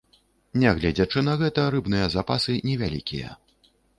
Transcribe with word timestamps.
Нягледзячы 0.61 1.19
на 1.27 1.35
гэта, 1.41 1.67
рыбныя 1.77 2.09
запасы 2.15 2.57
невялікія. 2.71 3.29